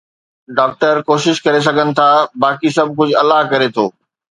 [0.57, 2.09] doctor ڪوشش ڪري سگھن ٿا،
[2.41, 3.85] باقي سڀ ڪجھ الله ڪري ٿو